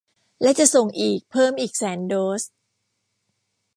[0.41, 2.41] และจะส่งอีกเพิ่มอีกแสนโดส